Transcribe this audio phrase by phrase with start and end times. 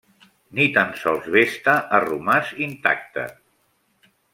[0.59, 3.31] Ni tan sols Vesta ha romàs intacte.